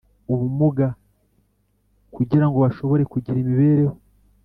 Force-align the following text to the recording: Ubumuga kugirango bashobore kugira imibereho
Ubumuga 0.33 0.87
kugirango 2.15 2.57
bashobore 2.65 3.03
kugira 3.11 3.37
imibereho 3.43 3.95